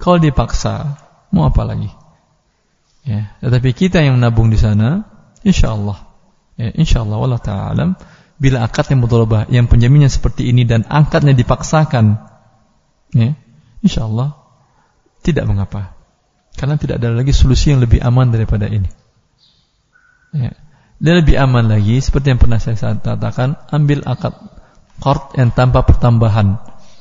[0.00, 0.96] Kalau dipaksa
[1.34, 1.90] mau apa lagi?
[3.04, 3.36] Ya.
[3.42, 5.04] Tetapi kita yang nabung di sana
[5.42, 5.98] insyaallah.
[6.60, 7.96] Ya insyaallah wallah taala
[8.40, 12.16] bila akadnya mudharabah yang penjaminnya seperti ini dan akadnya dipaksakan
[13.12, 13.36] ya
[13.84, 14.36] insyaallah
[15.20, 15.96] tidak mengapa.
[16.56, 18.99] Karena tidak ada lagi solusi yang lebih aman daripada ini.
[20.30, 20.54] Ya.
[21.00, 24.36] Dan lebih aman lagi, seperti yang pernah saya katakan, ambil akad
[25.00, 26.60] qard yang tanpa pertambahan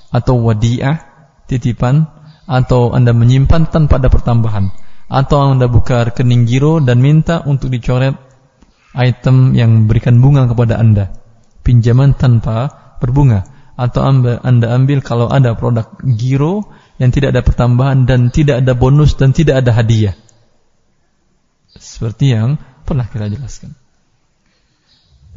[0.09, 1.03] atau wadiah,
[1.51, 2.07] titipan,
[2.47, 4.71] atau Anda menyimpan tanpa ada pertambahan,
[5.11, 8.15] atau Anda buka rekening giro dan minta untuk dicoret
[8.95, 11.11] item yang memberikan bunga kepada Anda,
[11.67, 12.71] pinjaman tanpa
[13.03, 16.71] berbunga, atau Anda ambil kalau ada produk giro
[17.03, 20.15] yang tidak ada pertambahan dan tidak ada bonus dan tidak ada hadiah.
[21.75, 22.59] Seperti yang
[22.89, 23.77] pernah kita jelaskan.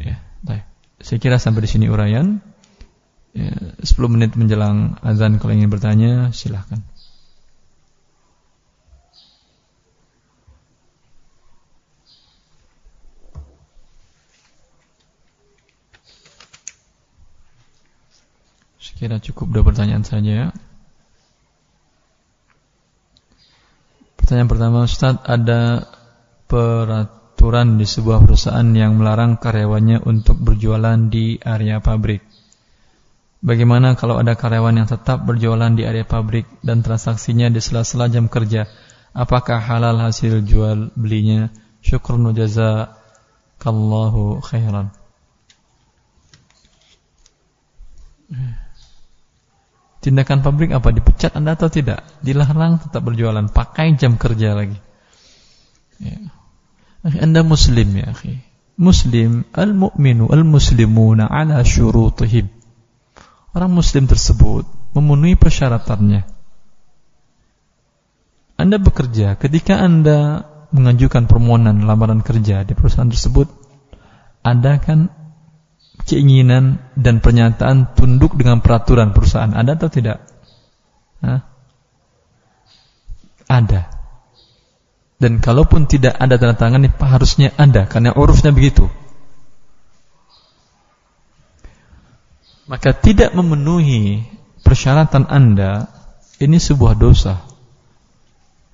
[0.01, 0.65] Ya, baik.
[1.05, 2.41] Saya kira sampai di sini uraian.
[3.37, 3.53] Ya,
[3.85, 6.81] 10 menit menjelang azan kalau ingin bertanya silahkan.
[18.81, 20.57] Sekira cukup dua pertanyaan saja.
[24.17, 25.89] Pertanyaan pertama Ustaz, ada
[27.43, 32.23] peraturan di sebuah perusahaan yang melarang karyawannya untuk berjualan di area pabrik.
[33.43, 38.31] Bagaimana kalau ada karyawan yang tetap berjualan di area pabrik dan transaksinya di sela-sela jam
[38.31, 38.71] kerja?
[39.11, 41.51] Apakah halal hasil jual belinya?
[41.83, 43.03] Syukrun jazakallahu
[44.47, 44.95] khairan.
[49.99, 50.95] Tindakan pabrik apa?
[50.95, 52.07] Dipecat Anda atau tidak?
[52.23, 54.79] Dilarang tetap berjualan, pakai jam kerja lagi.
[55.99, 56.42] Ya.
[57.03, 58.39] Anda muslim ya akhi.
[58.79, 62.49] Muslim, al-mu'minu al-muslimuna ala syurutihim.
[63.53, 64.65] Orang muslim tersebut
[64.97, 66.25] memenuhi persyaratannya.
[68.57, 73.51] Anda bekerja, ketika Anda mengajukan permohonan lamaran kerja di perusahaan tersebut,
[74.41, 75.13] ada kan
[76.09, 80.25] keinginan dan pernyataan tunduk dengan peraturan perusahaan ada atau tidak?
[81.21, 81.45] Hah?
[83.53, 83.92] Ada.
[85.23, 88.91] Dan kalaupun tidak ada tanda tangan, harusnya ada karena urufnya begitu.
[92.67, 94.27] Maka tidak memenuhi
[94.67, 95.87] persyaratan Anda
[96.43, 97.39] ini sebuah dosa.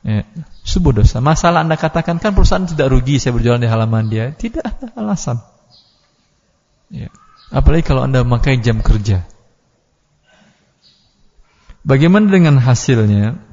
[0.00, 0.24] Ya,
[0.64, 1.20] sebuah dosa.
[1.20, 5.44] Masalah Anda katakan kan perusahaan tidak rugi saya berjualan di halaman dia, tidak ada alasan.
[6.88, 7.12] Ya.
[7.52, 9.28] Apalagi kalau Anda memakai jam kerja.
[11.84, 13.47] Bagaimana dengan hasilnya?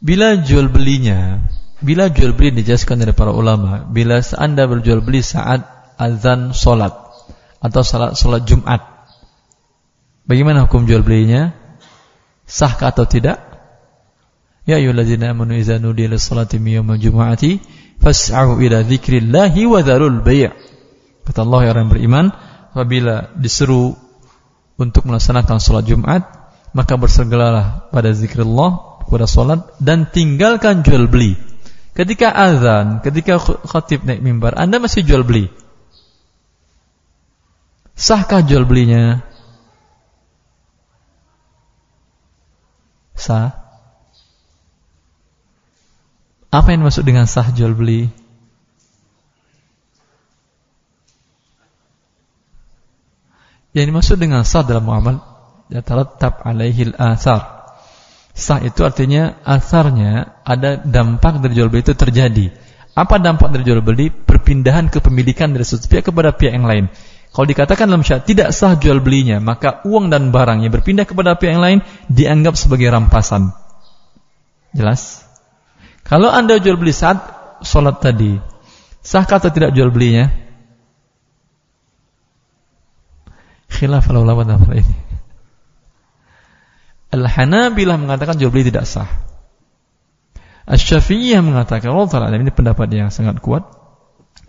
[0.00, 1.44] Bila jual belinya,
[1.84, 5.64] bila jual beli dijelaskan oleh para ulama, bila Anda berjual beli saat
[6.00, 6.96] azan solat
[7.60, 8.80] atau salat solat Jumat,
[10.24, 11.52] bagaimana hukum jual belinya?
[12.48, 13.44] Sahkah atau tidak?
[14.64, 17.60] Ya ayyuhallazina amanu idza nudiya lis-salati min yawmil jumu'ati
[18.00, 20.50] fas'au ila dzikrillahi wa dzarul bai'.
[21.28, 22.32] Kata Allah ya orang beriman,
[22.74, 23.94] apabila diseru
[24.80, 26.22] untuk melaksanakan sholat Jumat,
[26.72, 31.34] maka bersegeralah pada zikrullah, pada sholat, dan tinggalkan jual beli.
[31.92, 35.50] Ketika azan, ketika khatib naik mimbar, Anda masih jual beli.
[37.98, 39.20] Sahkah jual belinya?
[43.12, 43.52] Sah.
[46.48, 48.08] Apa yang masuk dengan sah jual beli?
[53.76, 55.20] Yang dimaksud dengan sah dalam muamal
[55.68, 57.59] ya tarattab alaihi al-athar.
[58.40, 62.48] Sah itu artinya asarnya ada dampak dari jual beli itu terjadi.
[62.96, 64.08] Apa dampak dari jual beli?
[64.08, 66.88] Perpindahan kepemilikan dari satu pihak kepada pihak yang lain.
[67.36, 71.36] Kalau dikatakan dalam syarat tidak sah jual belinya, maka uang dan barang yang berpindah kepada
[71.36, 71.78] pihak yang lain
[72.08, 73.52] dianggap sebagai rampasan.
[74.72, 75.20] Jelas?
[76.08, 77.20] Kalau Anda jual beli saat
[77.60, 78.40] sholat tadi,
[79.04, 80.32] sahkah atau tidak jual belinya?
[83.68, 85.09] Khilaf ulama dalam ini.
[87.10, 89.10] Al-Hanabilah mengatakan jual beli tidak sah.
[90.70, 93.66] Asy-Syafi'iyah mengatakan Allah Ta'ala ini pendapat yang sangat kuat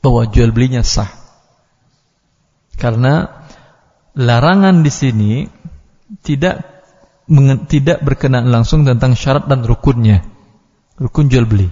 [0.06, 1.10] bahwa jual belinya sah.
[2.78, 3.46] Karena
[4.14, 5.32] larangan di sini
[6.22, 6.62] tidak
[7.66, 10.22] tidak berkenaan langsung tentang syarat dan rukunnya.
[11.02, 11.70] Rukun jual beli.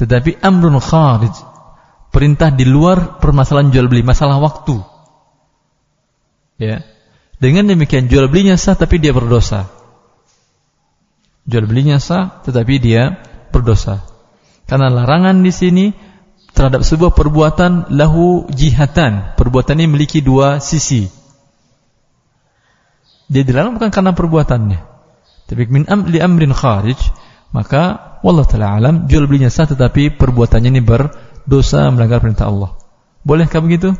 [0.00, 1.34] Tetapi amrun kharij
[2.08, 4.80] perintah di luar permasalahan jual beli, masalah waktu.
[6.56, 6.84] Ya.
[7.40, 9.79] Dengan demikian jual belinya sah tapi dia berdosa.
[11.50, 13.18] Jual belinya sah tetapi dia
[13.50, 14.06] berdosa.
[14.70, 15.90] Karena larangan di sini
[16.54, 19.34] terhadap sebuah perbuatan lahu jihatan.
[19.34, 21.10] Perbuatan ini memiliki dua sisi.
[23.26, 24.80] Dia dilarang bukan karena perbuatannya.
[25.50, 26.98] Tapi min am li amrin kharij,
[27.50, 32.78] maka wallah taala alam jual belinya sah tetapi perbuatannya ini berdosa melanggar perintah Allah.
[33.26, 33.98] Bolehkah begitu?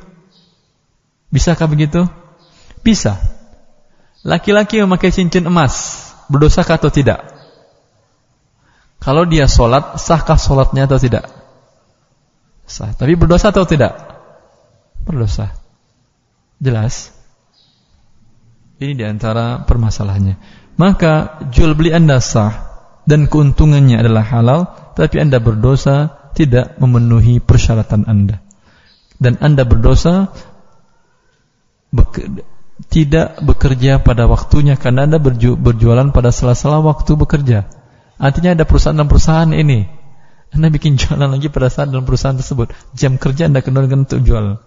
[1.35, 2.07] Bisakah begitu?
[2.87, 3.19] Bisa.
[4.23, 7.40] Laki-laki memakai cincin emas berdosakah atau tidak?
[9.01, 11.25] Kalau dia sholat, sahkah sholatnya atau tidak?
[12.69, 12.93] Sah.
[12.93, 13.97] Tapi berdosa atau tidak?
[15.09, 15.57] Berdosa.
[16.61, 17.09] Jelas?
[18.77, 20.37] Ini di antara permasalahannya.
[20.77, 22.69] Maka jual beli anda sah
[23.09, 24.61] dan keuntungannya adalah halal,
[24.97, 28.45] tapi anda berdosa tidak memenuhi persyaratan anda.
[29.21, 30.33] Dan anda berdosa
[32.89, 37.80] tidak bekerja pada waktunya karena Anda berjualan pada sela-sela waktu bekerja.
[38.21, 39.89] Artinya ada perusahaan dan perusahaan ini.
[40.53, 42.69] Anda bikin jualan lagi pada saat dalam perusahaan tersebut.
[42.93, 44.61] Jam kerja Anda kendalikan untuk jual.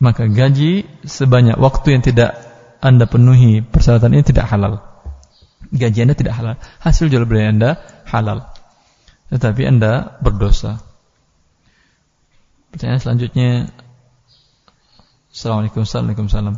[0.00, 2.40] Maka gaji sebanyak waktu yang tidak
[2.80, 4.80] Anda penuhi persyaratan ini tidak halal.
[5.68, 6.56] Gaji Anda tidak halal.
[6.80, 8.48] Hasil jual beli Anda halal.
[9.28, 10.80] Tetapi Anda berdosa.
[12.72, 13.50] Pertanyaan selanjutnya
[15.32, 16.56] Assalamualaikum Waalaikumsalam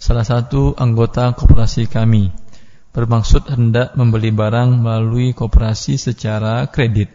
[0.00, 2.28] Salah satu anggota koperasi kami
[2.94, 7.10] bermaksud hendak membeli barang melalui koperasi secara kredit.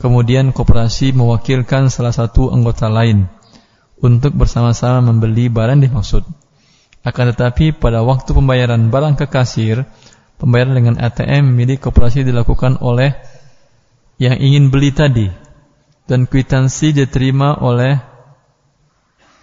[0.00, 3.28] Kemudian koperasi mewakilkan salah satu anggota lain
[4.00, 6.24] untuk bersama-sama membeli barang dimaksud.
[7.04, 9.84] Akan tetapi pada waktu pembayaran barang ke kasir,
[10.40, 13.12] pembayaran dengan ATM milik koperasi dilakukan oleh
[14.18, 15.28] yang ingin beli tadi
[16.08, 18.00] dan kwitansi diterima oleh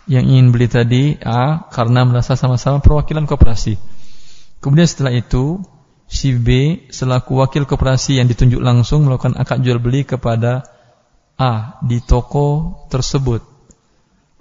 [0.09, 3.94] yang ingin beli tadi A karena merasa sama-sama perwakilan koperasi.
[4.65, 5.61] Kemudian setelah itu
[6.09, 10.65] si B selaku wakil koperasi yang ditunjuk langsung melakukan akad jual beli kepada
[11.37, 13.45] A di toko tersebut.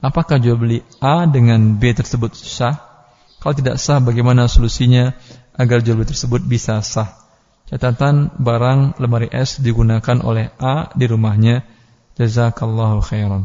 [0.01, 3.05] Apakah jual beli A dengan B tersebut sah?
[3.37, 5.13] Kalau tidak sah bagaimana solusinya
[5.61, 7.21] agar jual beli tersebut bisa sah?
[7.69, 11.69] Catatan barang lemari es digunakan oleh A di rumahnya.
[12.17, 13.45] Jazakallahu khairan.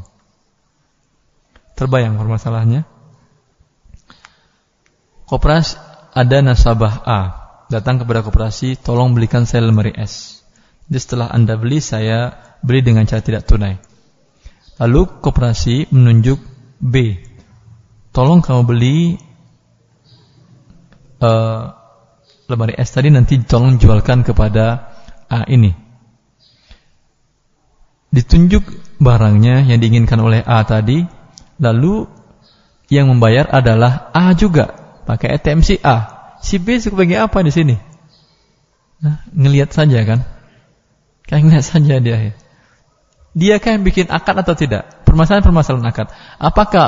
[1.76, 2.88] Terbayang permasalahannya?
[5.28, 5.89] Koperasi
[6.20, 7.22] ada nasabah A
[7.72, 10.44] datang kepada koperasi, tolong belikan saya lemari es.
[10.92, 13.80] Jadi setelah anda beli, saya beli dengan cara tidak tunai.
[14.84, 16.44] Lalu koperasi menunjuk
[16.84, 17.24] B,
[18.12, 18.98] tolong kamu beli
[21.24, 21.72] uh,
[22.52, 24.92] lemari es tadi nanti tolong jualkan kepada
[25.32, 25.72] A ini.
[28.10, 31.20] Ditunjuk barangnya yang diinginkan oleh A tadi,
[31.60, 32.08] Lalu
[32.88, 36.30] yang membayar adalah A juga, pakai ATM si A.
[36.38, 37.74] Si B sebagai apa di sini?
[39.02, 40.22] Nah, ngelihat saja kan?
[41.26, 42.38] Kayak ngelihat saja dia.
[43.34, 45.02] Dia kan bikin akad atau tidak?
[45.10, 46.08] Permasalahan-permasalahan akad.
[46.38, 46.86] Apakah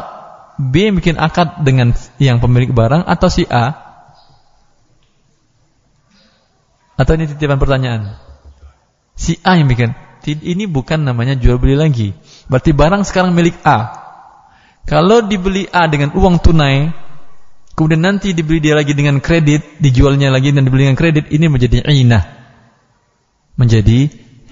[0.61, 3.73] B yang bikin akad dengan yang pemilik barang atau si A?
[6.93, 8.21] Atau ini titipan pertanyaan?
[9.17, 9.97] Si A yang bikin.
[10.21, 12.13] Ini bukan namanya jual beli lagi.
[12.45, 13.97] Berarti barang sekarang milik A.
[14.85, 17.00] Kalau dibeli A dengan uang tunai,
[17.81, 21.81] kemudian nanti dibeli dia lagi dengan kredit, dijualnya lagi dan dibeli dengan kredit, ini menjadi
[21.81, 22.29] inah.
[23.57, 24.05] Menjadi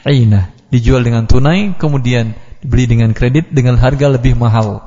[0.10, 0.50] inah.
[0.74, 2.34] Dijual dengan tunai, kemudian
[2.66, 4.82] dibeli dengan kredit dengan harga lebih mahal.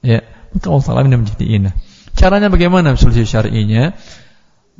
[0.00, 0.24] Ya,
[0.56, 1.74] maka Allah ini menjadi inah.
[2.16, 3.92] Caranya bagaimana solusi syar'inya?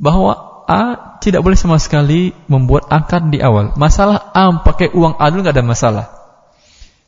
[0.01, 3.77] Bahwa A tidak boleh sama sekali membuat akad di awal.
[3.77, 6.05] Masalah A pakai uang A dulu nggak ada masalah.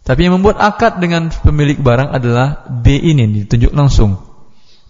[0.06, 4.31] Tapi yang membuat akad dengan pemilik barang adalah B ini ditunjuk langsung.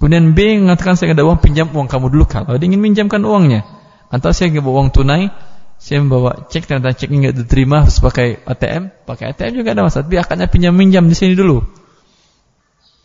[0.01, 3.61] Kemudian B mengatakan saya ada uang pinjam uang kamu dulu kalau dia ingin minjamkan uangnya.
[4.09, 5.29] Atau saya bawa uang tunai,
[5.77, 10.09] saya membawa cek ternyata ceknya nggak diterima harus pakai ATM, pakai ATM juga ada masalah.
[10.09, 11.61] Tapi akadnya pinjam minjam di sini dulu.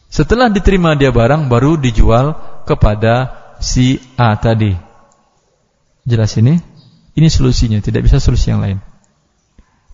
[0.08, 2.32] Setelah diterima dia barang baru dijual
[2.64, 4.72] kepada si A tadi.
[6.08, 6.56] Jelas ini?
[7.12, 8.80] Ini solusinya, tidak bisa solusi yang lain.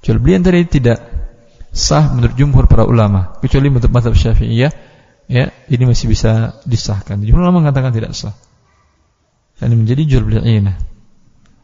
[0.07, 1.03] Jual beli yang tadi tidak
[1.75, 4.92] sah menurut jumhur para ulama, kecuali menurut mazhab Syafi'iyah,
[5.31, 7.21] ya, ini masih bisa disahkan.
[7.23, 8.35] Jumhur ulama mengatakan tidak sah.
[9.59, 10.75] Dan menjadi ini.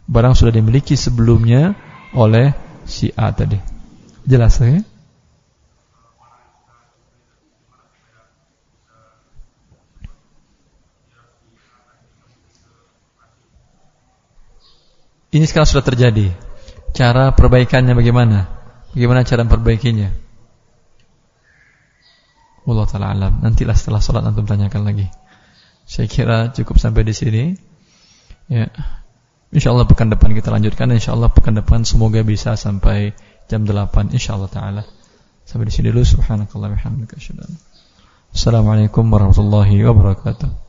[0.09, 1.75] Barang sudah dimiliki sebelumnya
[2.15, 2.55] oleh
[2.87, 3.59] si A tadi.
[4.25, 4.81] Jelas ya?
[15.29, 16.33] Ini sekarang sudah terjadi.
[16.97, 18.49] Cara perbaikannya bagaimana?
[18.97, 20.28] Bagaimana cara memperbaikinya?
[22.75, 23.33] Allah taala alam.
[23.41, 25.07] Nantilah setelah sholat antum tanyakan lagi.
[25.89, 27.43] Saya kira cukup sampai di sini.
[28.53, 28.69] Ya.
[29.49, 30.93] Insyaallah pekan depan kita lanjutkan.
[30.93, 33.17] Insyaallah pekan depan semoga bisa sampai
[33.49, 34.85] jam 8 insyaallah taala.
[35.49, 36.81] Sampai di sini dulu subhanakallah wa
[38.29, 40.68] Assalamualaikum warahmatullahi wabarakatuh.